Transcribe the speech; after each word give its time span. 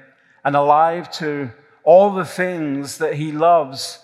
and 0.46 0.54
alive 0.54 1.10
to 1.10 1.50
all 1.82 2.14
the 2.14 2.24
things 2.24 2.98
that 2.98 3.14
he 3.14 3.32
loves 3.32 3.98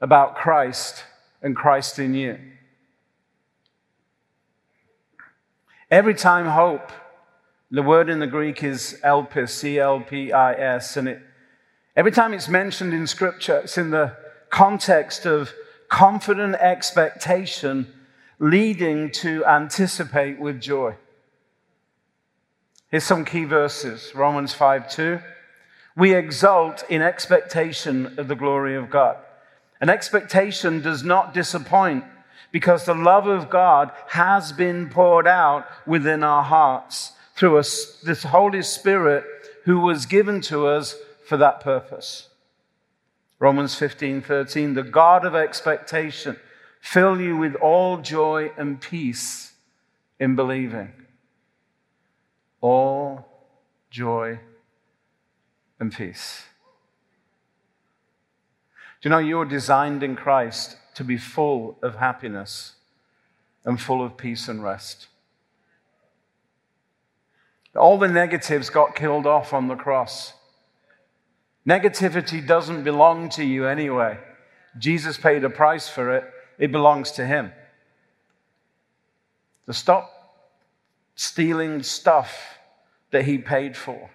about 0.00 0.34
Christ 0.34 1.04
and 1.42 1.54
Christ 1.54 1.98
in 1.98 2.14
you. 2.14 2.38
Every 5.90 6.14
time 6.14 6.46
hope, 6.46 6.90
the 7.70 7.82
word 7.82 8.08
in 8.08 8.20
the 8.20 8.26
Greek 8.26 8.64
is 8.64 8.98
elpis, 9.04 9.50
C 9.50 9.78
L 9.78 10.00
P 10.00 10.32
I 10.32 10.54
S, 10.54 10.96
and 10.96 11.08
it, 11.08 11.20
every 11.94 12.10
time 12.10 12.32
it's 12.32 12.48
mentioned 12.48 12.94
in 12.94 13.06
Scripture, 13.06 13.58
it's 13.58 13.76
in 13.76 13.90
the 13.90 14.16
context 14.48 15.26
of 15.26 15.52
confident 15.90 16.54
expectation 16.54 17.86
leading 18.38 19.10
to 19.10 19.44
anticipate 19.44 20.40
with 20.40 20.58
joy. 20.58 20.94
Here's 22.90 23.04
some 23.04 23.26
key 23.26 23.44
verses 23.44 24.14
Romans 24.14 24.54
5 24.54 24.90
2. 24.90 25.20
We 25.96 26.14
exult 26.14 26.84
in 26.88 27.02
expectation 27.02 28.18
of 28.18 28.28
the 28.28 28.34
glory 28.34 28.76
of 28.76 28.90
God. 28.90 29.16
An 29.80 29.90
expectation 29.90 30.80
does 30.80 31.02
not 31.02 31.34
disappoint 31.34 32.04
because 32.50 32.84
the 32.84 32.94
love 32.94 33.26
of 33.26 33.50
God 33.50 33.90
has 34.08 34.52
been 34.52 34.88
poured 34.88 35.26
out 35.26 35.66
within 35.86 36.22
our 36.22 36.42
hearts 36.42 37.12
through 37.34 37.58
us, 37.58 38.00
this 38.04 38.22
Holy 38.22 38.62
Spirit 38.62 39.24
who 39.64 39.80
was 39.80 40.06
given 40.06 40.40
to 40.42 40.66
us 40.66 40.96
for 41.26 41.36
that 41.36 41.60
purpose. 41.60 42.28
Romans 43.38 43.74
15 43.74 44.22
13, 44.22 44.74
the 44.74 44.82
God 44.82 45.26
of 45.26 45.34
expectation 45.34 46.36
fill 46.80 47.20
you 47.20 47.36
with 47.36 47.54
all 47.56 47.98
joy 47.98 48.52
and 48.56 48.80
peace 48.80 49.52
in 50.20 50.36
believing. 50.36 50.92
All 52.60 53.26
joy 53.90 54.38
and 55.82 55.92
peace. 55.92 56.44
Do 59.00 59.08
you 59.08 59.10
know 59.10 59.18
you 59.18 59.38
were 59.38 59.44
designed 59.44 60.04
in 60.04 60.14
Christ 60.14 60.76
to 60.94 61.02
be 61.02 61.16
full 61.16 61.76
of 61.82 61.96
happiness 61.96 62.74
and 63.64 63.80
full 63.80 64.00
of 64.00 64.16
peace 64.16 64.46
and 64.46 64.62
rest? 64.62 65.08
All 67.74 67.98
the 67.98 68.06
negatives 68.06 68.70
got 68.70 68.94
killed 68.94 69.26
off 69.26 69.52
on 69.52 69.66
the 69.66 69.74
cross. 69.74 70.34
Negativity 71.66 72.46
doesn't 72.46 72.84
belong 72.84 73.28
to 73.30 73.44
you 73.44 73.66
anyway. 73.66 74.18
Jesus 74.78 75.18
paid 75.18 75.42
a 75.42 75.50
price 75.50 75.88
for 75.88 76.14
it, 76.14 76.24
it 76.60 76.70
belongs 76.70 77.10
to 77.12 77.26
Him. 77.26 77.50
To 79.66 79.72
stop 79.72 80.12
stealing 81.16 81.82
stuff 81.82 82.56
that 83.10 83.24
He 83.24 83.38
paid 83.38 83.76
for. 83.76 84.10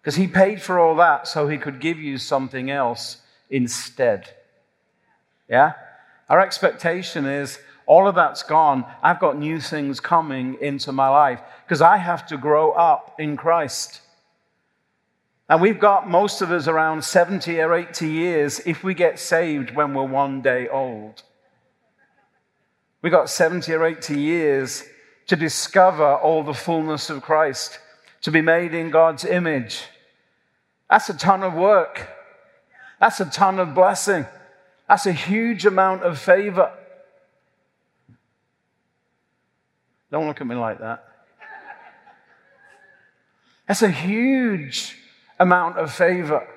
Because 0.00 0.16
he 0.16 0.26
paid 0.26 0.62
for 0.62 0.78
all 0.78 0.94
that 0.96 1.26
so 1.26 1.48
he 1.48 1.58
could 1.58 1.80
give 1.80 1.98
you 1.98 2.18
something 2.18 2.70
else 2.70 3.18
instead. 3.50 4.34
Yeah? 5.48 5.72
Our 6.28 6.40
expectation 6.40 7.24
is 7.26 7.58
all 7.86 8.06
of 8.06 8.14
that's 8.14 8.42
gone. 8.42 8.84
I've 9.02 9.18
got 9.18 9.38
new 9.38 9.60
things 9.60 9.98
coming 9.98 10.58
into 10.60 10.92
my 10.92 11.08
life 11.08 11.40
because 11.64 11.80
I 11.80 11.96
have 11.96 12.26
to 12.26 12.36
grow 12.36 12.72
up 12.72 13.16
in 13.18 13.36
Christ. 13.36 14.02
And 15.48 15.62
we've 15.62 15.80
got 15.80 16.08
most 16.08 16.42
of 16.42 16.52
us 16.52 16.68
around 16.68 17.02
70 17.02 17.58
or 17.60 17.74
80 17.74 18.06
years 18.06 18.60
if 18.66 18.84
we 18.84 18.92
get 18.92 19.18
saved 19.18 19.74
when 19.74 19.94
we're 19.94 20.04
one 20.04 20.42
day 20.42 20.68
old. 20.68 21.22
We've 23.00 23.12
got 23.12 23.30
70 23.30 23.72
or 23.72 23.86
80 23.86 24.20
years 24.20 24.84
to 25.28 25.36
discover 25.36 26.16
all 26.16 26.42
the 26.42 26.52
fullness 26.52 27.08
of 27.08 27.22
Christ 27.22 27.78
to 28.22 28.30
be 28.30 28.40
made 28.40 28.74
in 28.74 28.90
God's 28.90 29.24
image. 29.24 29.84
That's 30.90 31.08
a 31.08 31.16
ton 31.16 31.42
of 31.42 31.54
work. 31.54 32.08
That's 33.00 33.20
a 33.20 33.26
ton 33.26 33.58
of 33.58 33.74
blessing. 33.74 34.26
That's 34.88 35.06
a 35.06 35.12
huge 35.12 35.66
amount 35.66 36.02
of 36.02 36.18
favor. 36.18 36.72
Don't 40.10 40.26
look 40.26 40.40
at 40.40 40.46
me 40.46 40.54
like 40.54 40.80
that. 40.80 41.04
That's 43.66 43.82
a 43.82 43.90
huge 43.90 44.96
amount 45.38 45.76
of 45.76 45.92
favor 45.92 46.48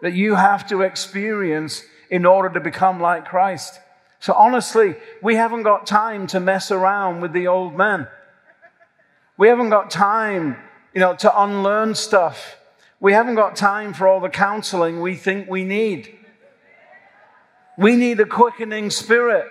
that 0.00 0.12
you 0.12 0.36
have 0.36 0.66
to 0.68 0.82
experience 0.82 1.84
in 2.08 2.24
order 2.24 2.48
to 2.50 2.60
become 2.60 3.00
like 3.00 3.24
Christ. 3.24 3.80
So 4.20 4.32
honestly, 4.34 4.94
we 5.20 5.34
haven't 5.34 5.64
got 5.64 5.86
time 5.86 6.28
to 6.28 6.38
mess 6.38 6.70
around 6.70 7.20
with 7.20 7.32
the 7.32 7.48
old 7.48 7.76
man. 7.76 8.06
We 9.36 9.48
haven't 9.48 9.70
got 9.70 9.90
time 9.90 10.56
you 10.94 11.00
know, 11.00 11.14
to 11.16 11.42
unlearn 11.42 11.94
stuff. 11.94 12.56
We 13.00 13.12
haven't 13.12 13.34
got 13.34 13.56
time 13.56 13.94
for 13.94 14.06
all 14.06 14.20
the 14.20 14.28
counseling 14.28 15.00
we 15.00 15.16
think 15.16 15.48
we 15.48 15.64
need. 15.64 16.18
We 17.76 17.96
need 17.96 18.20
a 18.20 18.26
quickening 18.26 18.90
spirit. 18.90 19.46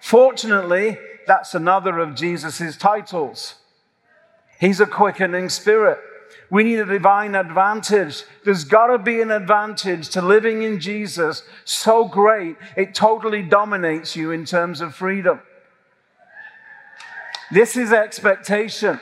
Fortunately, 0.00 0.98
that's 1.26 1.54
another 1.54 1.98
of 1.98 2.14
Jesus' 2.14 2.76
titles. 2.76 3.56
He's 4.58 4.80
a 4.80 4.86
quickening 4.86 5.48
spirit. 5.48 5.98
We 6.50 6.64
need 6.64 6.78
a 6.78 6.86
divine 6.86 7.34
advantage. 7.34 8.24
There's 8.44 8.64
got 8.64 8.88
to 8.88 8.98
be 8.98 9.20
an 9.20 9.30
advantage 9.30 10.08
to 10.10 10.22
living 10.22 10.62
in 10.62 10.80
Jesus 10.80 11.42
so 11.64 12.06
great 12.06 12.56
it 12.76 12.94
totally 12.94 13.42
dominates 13.42 14.16
you 14.16 14.30
in 14.30 14.44
terms 14.44 14.80
of 14.80 14.94
freedom. 14.94 15.40
This 17.50 17.76
is 17.76 17.92
expectation. 17.92 19.00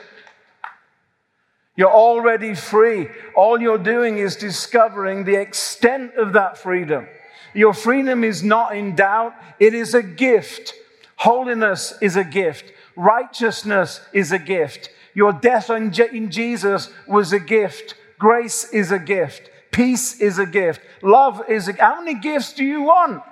You're 1.75 1.91
already 1.91 2.53
free. 2.53 3.09
All 3.35 3.61
you're 3.61 3.77
doing 3.77 4.17
is 4.17 4.35
discovering 4.35 5.23
the 5.23 5.39
extent 5.39 6.15
of 6.15 6.33
that 6.33 6.57
freedom. 6.57 7.07
Your 7.53 7.73
freedom 7.73 8.23
is 8.23 8.43
not 8.43 8.75
in 8.75 8.95
doubt, 8.95 9.33
it 9.59 9.73
is 9.73 9.93
a 9.93 10.03
gift. 10.03 10.73
Holiness 11.17 11.93
is 12.01 12.15
a 12.15 12.23
gift. 12.23 12.71
Righteousness 12.95 14.01
is 14.13 14.31
a 14.31 14.39
gift. 14.39 14.89
Your 15.13 15.33
death 15.33 15.69
in 15.69 15.91
Jesus 15.91 16.89
was 17.07 17.33
a 17.33 17.39
gift. 17.39 17.95
Grace 18.17 18.65
is 18.71 18.91
a 18.91 18.99
gift. 18.99 19.49
Peace 19.71 20.19
is 20.19 20.39
a 20.39 20.45
gift. 20.45 20.81
Love 21.01 21.43
is 21.49 21.67
a 21.67 21.73
How 21.73 22.01
many 22.01 22.19
gifts 22.19 22.53
do 22.53 22.63
you 22.65 22.83
want? 22.83 23.23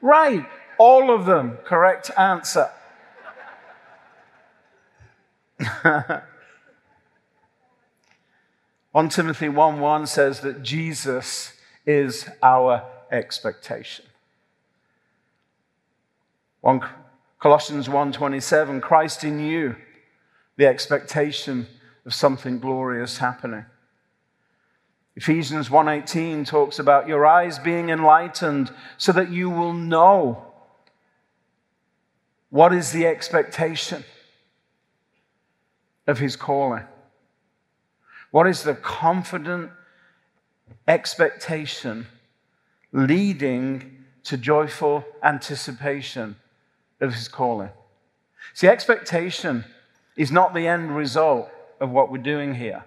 Right. 0.00 0.44
All 0.78 1.14
of 1.14 1.26
them. 1.26 1.58
Correct 1.64 2.10
answer. 2.18 2.70
1 8.92 9.08
Timothy 9.08 9.48
1 9.48 9.80
1 9.80 10.06
says 10.06 10.40
that 10.40 10.62
Jesus 10.62 11.54
is 11.86 12.28
our 12.42 12.84
expectation. 13.10 14.04
1 16.60 16.80
Colossians 17.42 17.88
1:27, 17.88 18.80
Christ 18.80 19.24
in 19.24 19.40
you, 19.40 19.74
the 20.56 20.66
expectation 20.66 21.66
of 22.06 22.14
something 22.14 22.60
glorious 22.60 23.18
happening. 23.18 23.66
Ephesians 25.16 25.68
1:18 25.68 26.44
talks 26.44 26.78
about 26.78 27.08
your 27.08 27.26
eyes 27.26 27.58
being 27.58 27.90
enlightened 27.90 28.72
so 28.96 29.10
that 29.10 29.30
you 29.30 29.50
will 29.50 29.72
know 29.72 30.52
what 32.50 32.72
is 32.72 32.92
the 32.92 33.08
expectation 33.08 34.04
of 36.06 36.18
his 36.18 36.36
calling. 36.36 36.84
What 38.30 38.46
is 38.46 38.62
the 38.62 38.74
confident 38.74 39.70
expectation 40.88 42.06
leading 42.92 44.04
to 44.24 44.36
joyful 44.36 45.04
anticipation 45.22 46.36
of 47.00 47.14
his 47.14 47.28
calling? 47.28 47.70
See, 48.54 48.68
expectation 48.68 49.64
is 50.16 50.32
not 50.32 50.54
the 50.54 50.66
end 50.66 50.96
result 50.96 51.50
of 51.80 51.90
what 51.90 52.10
we're 52.10 52.18
doing 52.18 52.54
here. 52.54 52.84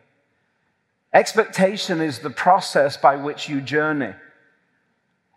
Expectation 1.14 2.02
is 2.02 2.20
the 2.20 2.30
process 2.30 2.98
by 2.98 3.16
which 3.16 3.48
you 3.48 3.62
journey. 3.62 4.14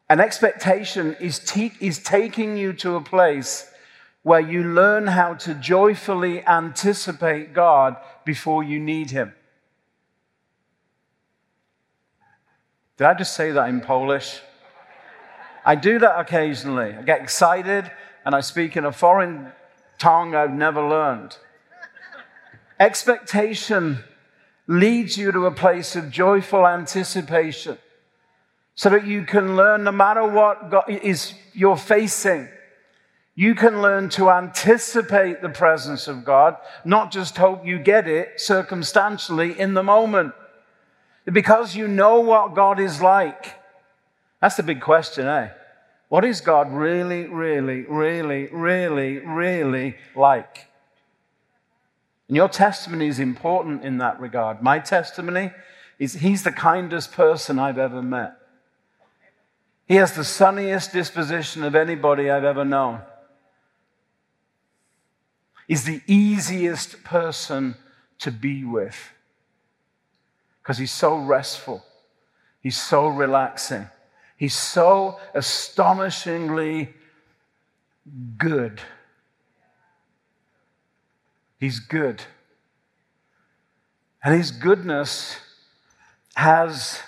An 0.09 0.21
expectation 0.21 1.17
is, 1.21 1.39
te- 1.39 1.73
is 1.81 1.99
taking 1.99 2.57
you 2.57 2.73
to 2.75 2.97
a 2.97 3.01
place 3.01 3.71
where 4.23 4.41
you 4.41 4.62
learn 4.62 5.06
how 5.06 5.35
to 5.35 5.55
joyfully 5.55 6.44
anticipate 6.47 7.55
God 7.55 7.97
before 8.25 8.62
you 8.62 8.79
need 8.79 9.11
Him. 9.11 9.32
Did 12.97 13.06
I 13.06 13.15
just 13.15 13.35
say 13.35 13.53
that 13.53 13.69
in 13.69 13.81
Polish? 13.81 14.41
I 15.65 15.76
do 15.76 15.99
that 16.00 16.19
occasionally. 16.19 16.94
I 16.94 17.03
get 17.03 17.23
excited 17.23 17.91
and 18.25 18.35
I 18.35 18.41
speak 18.41 18.76
in 18.76 18.85
a 18.85 18.93
foreign 18.93 19.53
tongue 19.99 20.35
I've 20.35 20.53
never 20.53 20.87
learned. 20.87 21.37
Expectation 22.81 23.99
leads 24.67 25.17
you 25.17 25.32
to 25.32 25.47
a 25.47 25.50
place 25.50 25.97
of 25.97 26.11
joyful 26.11 26.67
anticipation 26.67 27.79
so 28.75 28.91
that 28.91 29.06
you 29.06 29.25
can 29.25 29.56
learn 29.56 29.85
no 29.85 29.93
matter 29.93 30.26
what 30.26 30.70
God 30.70 30.85
is 30.88 31.35
you're 31.53 31.76
facing 31.76 32.49
you 33.38 33.55
can 33.55 33.81
learn 33.81 34.08
to 34.08 34.31
anticipate 34.31 35.43
the 35.43 35.49
presence 35.49 36.08
of 36.08 36.25
God 36.25 36.56
not 36.85 37.12
just 37.12 37.37
hope 37.37 37.64
you 37.64 37.79
get 37.79 38.08
it 38.08 38.40
circumstantially 38.40 39.58
in 39.58 39.75
the 39.75 39.82
moment 39.82 40.32
because 41.25 41.76
you 41.76 41.87
know 41.87 42.20
what 42.20 42.55
God 42.55 42.81
is 42.81 43.00
like 43.00 43.55
that's 44.40 44.56
the 44.56 44.62
big 44.62 44.81
question 44.81 45.26
eh 45.26 45.50
what 46.08 46.25
is 46.25 46.40
God 46.40 46.73
really 46.73 47.26
really 47.26 47.82
really 47.82 48.49
really 48.52 49.19
really 49.19 49.96
like 50.17 50.69
and 52.29 52.37
your 52.37 52.49
testimony 52.49 53.08
is 53.08 53.19
important 53.19 53.82
in 53.82 53.99
that 53.99 54.20
regard. 54.20 54.62
My 54.62 54.79
testimony 54.79 55.50
is 55.99 56.14
he's 56.14 56.43
the 56.43 56.52
kindest 56.52 57.12
person 57.12 57.58
I've 57.58 57.79
ever 57.79 58.02
met. 58.02 58.34
He 59.87 59.94
has 59.96 60.12
the 60.12 60.25
sunniest 60.25 60.93
disposition 60.93 61.64
of 61.64 61.75
anybody 61.75 62.31
I've 62.31 62.44
ever 62.44 62.67
known. 62.67 63.00
He's 65.69 65.85
the 65.85 66.00
easiest 66.06 67.05
person 67.05 67.76
to 68.20 68.32
be 68.32 68.65
with 68.65 69.12
because 70.62 70.79
he's 70.79 70.91
so 70.91 71.17
restful. 71.17 71.85
He's 72.61 72.81
so 72.81 73.06
relaxing. 73.06 73.88
He's 74.37 74.55
so 74.55 75.20
astonishingly 75.35 76.94
good. 78.38 78.81
He's 81.61 81.81
good. 81.81 82.23
And 84.25 84.35
His 84.35 84.50
goodness 84.50 85.37
has 86.35 87.00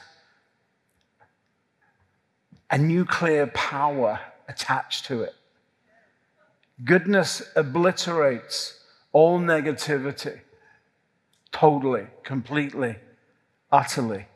a 2.71 2.77
nuclear 2.77 3.47
power 3.47 4.21
attached 4.49 5.07
to 5.07 5.23
it. 5.23 5.35
Goodness 6.85 7.43
obliterates 7.57 8.81
all 9.13 9.39
negativity 9.39 10.41
totally, 11.53 12.07
completely, 12.23 12.97
utterly. 13.71 14.27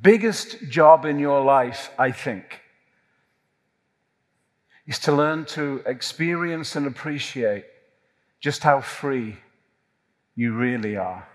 Biggest 0.00 0.68
job 0.68 1.04
in 1.04 1.18
your 1.18 1.42
life, 1.42 1.90
I 1.98 2.10
think, 2.12 2.60
is 4.86 4.98
to 5.00 5.12
learn 5.12 5.44
to 5.46 5.82
experience 5.86 6.76
and 6.76 6.86
appreciate 6.86 7.64
just 8.40 8.62
how 8.62 8.80
free 8.80 9.36
you 10.34 10.52
really 10.52 10.96
are 10.96 11.28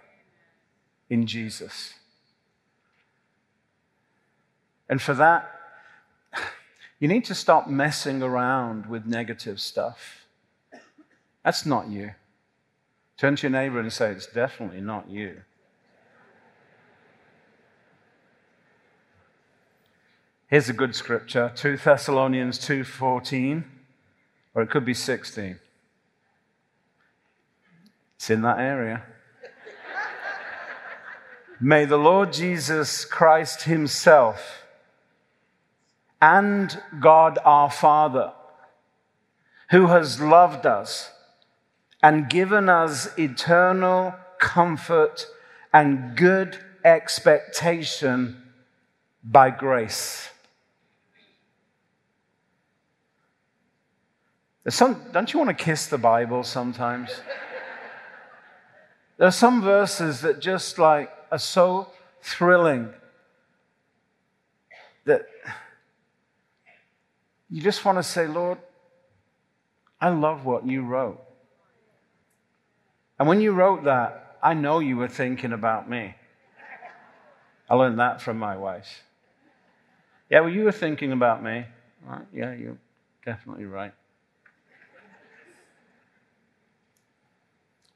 in 1.09 1.27
Jesus. 1.27 1.93
And 4.89 5.01
for 5.01 5.13
that, 5.13 5.56
you 6.99 7.07
need 7.07 7.25
to 7.25 7.35
stop 7.35 7.67
messing 7.67 8.23
around 8.23 8.87
with 8.87 9.05
negative 9.05 9.59
stuff. 9.59 10.25
That's 11.43 11.65
not 11.65 11.87
you. 11.87 12.11
Turn 13.17 13.35
to 13.35 13.43
your 13.43 13.51
neighbor 13.51 13.79
and 13.79 13.91
say, 13.91 14.11
It's 14.11 14.27
definitely 14.27 14.81
not 14.81 15.09
you. 15.09 15.41
Here's 20.47 20.69
a 20.69 20.73
good 20.73 20.95
scripture, 20.95 21.51
2 21.55 21.75
Thessalonians 21.75 22.57
2:14, 22.59 23.65
or 24.53 24.61
it 24.61 24.69
could 24.69 24.85
be 24.85 24.93
16. 24.93 25.59
It's 28.15 28.29
in 28.29 28.41
that 28.43 28.57
area. 28.57 29.03
May 31.59 31.83
the 31.85 31.97
Lord 31.97 32.31
Jesus 32.31 33.03
Christ 33.03 33.63
himself 33.63 34.66
and 36.21 36.81
God 36.99 37.37
our 37.45 37.69
Father, 37.69 38.33
who 39.71 39.87
has 39.87 40.19
loved 40.21 40.65
us 40.65 41.11
and 42.01 42.29
given 42.29 42.69
us 42.69 43.09
eternal 43.17 44.15
comfort 44.39 45.27
and 45.73 46.15
good 46.15 46.57
expectation 46.83 48.41
by 49.23 49.49
grace 49.49 50.29
Some, 54.69 55.01
don't 55.13 55.31
you 55.31 55.39
want 55.39 55.57
to 55.57 55.63
kiss 55.63 55.87
the 55.87 55.97
Bible 55.97 56.43
sometimes? 56.43 57.21
there 59.17 59.27
are 59.27 59.31
some 59.31 59.61
verses 59.61 60.21
that 60.21 60.41
just 60.41 60.77
like 60.77 61.09
are 61.31 61.39
so 61.39 61.89
thrilling 62.21 62.89
that 65.05 65.25
you 67.49 67.61
just 67.61 67.85
want 67.85 67.97
to 67.97 68.03
say, 68.03 68.27
Lord, 68.27 68.57
I 69.99 70.09
love 70.09 70.45
what 70.45 70.65
you 70.65 70.83
wrote. 70.83 71.23
And 73.19 73.27
when 73.27 73.41
you 73.41 73.51
wrote 73.51 73.85
that, 73.85 74.37
I 74.43 74.53
know 74.53 74.79
you 74.79 74.97
were 74.97 75.07
thinking 75.07 75.53
about 75.53 75.89
me. 75.89 76.15
I 77.69 77.75
learned 77.75 77.99
that 77.99 78.21
from 78.21 78.37
my 78.37 78.55
wife. 78.55 79.03
Yeah, 80.29 80.41
well, 80.41 80.49
you 80.49 80.65
were 80.65 80.71
thinking 80.71 81.11
about 81.11 81.43
me. 81.43 81.65
Right? 82.05 82.25
Yeah, 82.33 82.53
you're 82.53 82.77
definitely 83.25 83.65
right. 83.65 83.93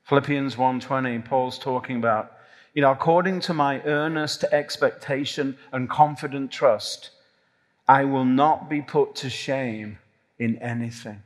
Philippians 0.03 0.55
1:20, 0.55 1.24
Paul's 1.24 1.58
talking 1.58 1.98
about, 1.98 2.34
you 2.74 2.81
know, 2.81 2.91
according 2.91 3.39
to 3.41 3.53
my 3.53 3.81
earnest 3.84 4.43
expectation 4.46 5.58
and 5.72 5.89
confident 5.89 6.51
trust, 6.51 7.12
I 7.92 8.06
will 8.06 8.24
not 8.24 8.70
be 8.70 8.82
put 8.82 9.16
to 9.16 9.30
shame 9.30 10.00
in 10.40 10.58
anything. 10.60 11.24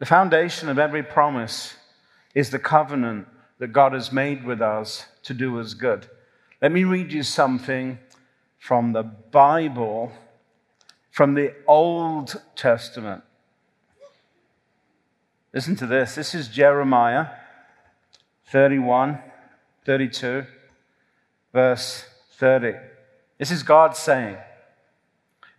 The 0.00 0.06
foundation 0.06 0.68
of 0.68 0.76
every 0.76 1.04
promise 1.04 1.76
is 2.34 2.50
the 2.50 2.58
covenant 2.58 3.28
that 3.60 3.68
God 3.68 3.92
has 3.92 4.10
made 4.10 4.44
with 4.44 4.60
us 4.60 5.06
to 5.22 5.34
do 5.34 5.60
us 5.60 5.72
good. 5.72 6.08
Let 6.60 6.72
me 6.72 6.82
read 6.82 7.12
you 7.12 7.22
something 7.22 8.00
from 8.58 8.92
the 8.92 9.04
Bible, 9.04 10.10
from 11.12 11.34
the 11.34 11.54
Old 11.64 12.42
Testament. 12.56 13.22
Listen 15.54 15.76
to 15.76 15.86
this. 15.86 16.16
This 16.16 16.34
is 16.34 16.48
Jeremiah 16.48 17.28
31, 18.46 19.20
32, 19.84 20.44
verse 21.52 22.04
30. 22.38 22.74
This 23.38 23.50
is 23.50 23.62
God 23.62 23.96
saying, 23.96 24.36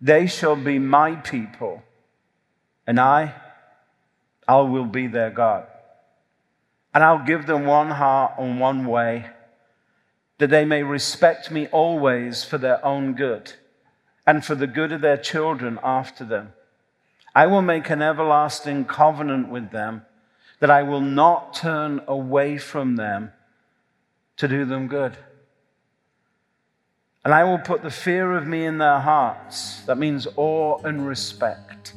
They 0.02 0.28
shall 0.28 0.56
be 0.56 0.80
my 0.80 1.16
people, 1.16 1.84
and 2.88 3.00
I, 3.00 3.36
I 4.48 4.62
will 4.62 4.86
be 4.86 5.08
their 5.08 5.30
God. 5.30 5.68
And 6.94 7.04
I'll 7.04 7.26
give 7.26 7.46
them 7.46 7.66
one 7.66 7.92
heart 7.92 8.34
and 8.40 8.60
one 8.60 8.86
way, 8.86 9.28
that 10.38 10.50
they 10.50 10.66
may 10.66 10.84
respect 10.84 11.52
me 11.52 11.68
always 11.68 12.44
for 12.44 12.58
their 12.58 12.84
own 12.84 13.14
good 13.14 13.54
and 14.26 14.44
for 14.44 14.56
the 14.56 14.68
good 14.68 14.92
of 14.92 15.02
their 15.02 15.18
children 15.18 15.80
after 15.84 16.24
them. 16.24 16.54
I 17.36 17.46
will 17.48 17.62
make 17.62 17.90
an 17.90 18.02
everlasting 18.02 18.86
covenant 18.86 19.50
with 19.50 19.72
them 19.72 20.06
that 20.60 20.72
I 20.72 20.84
will 20.84 21.02
not 21.02 21.54
turn 21.54 22.02
away 22.08 22.58
from 22.58 22.96
them 22.96 23.32
to 24.38 24.48
do 24.48 24.66
them 24.66 24.88
good. 24.88 25.18
And 27.26 27.34
I 27.34 27.44
will 27.44 27.58
put 27.58 27.82
the 27.84 27.92
fear 27.92 28.34
of 28.34 28.48
me 28.48 28.66
in 28.66 28.78
their 28.78 29.00
hearts. 29.00 29.82
That 29.82 29.98
means 29.98 30.26
awe 30.38 30.78
and 30.84 31.06
respect. 31.06 31.94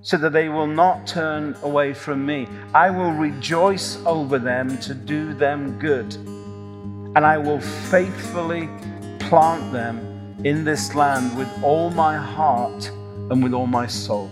So 0.00 0.16
that 0.16 0.32
they 0.32 0.48
will 0.48 0.66
not 0.66 1.06
turn 1.06 1.56
away 1.62 1.92
from 1.92 2.24
me. 2.24 2.48
I 2.74 2.90
will 2.90 3.12
rejoice 3.12 3.96
over 4.06 4.38
them 4.38 4.78
to 4.78 4.94
do 4.94 5.34
them 5.34 5.78
good. 5.78 6.14
And 6.14 7.18
I 7.18 7.36
will 7.36 7.60
faithfully 7.60 8.68
plant 9.18 9.72
them 9.72 9.98
in 10.44 10.64
this 10.64 10.94
land 10.94 11.36
with 11.36 11.48
all 11.62 11.90
my 11.90 12.16
heart 12.16 12.90
and 13.30 13.42
with 13.42 13.52
all 13.52 13.66
my 13.66 13.86
soul. 13.86 14.30